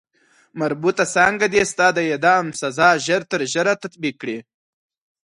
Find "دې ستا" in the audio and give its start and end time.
1.53-1.87